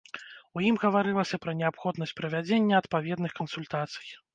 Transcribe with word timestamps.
У 0.57 0.63
ім 0.69 0.79
гаварылася 0.83 1.39
пра 1.45 1.55
неабходнасць 1.61 2.17
правядзення 2.23 2.75
адпаведных 2.87 3.31
кансультацый. 3.43 4.09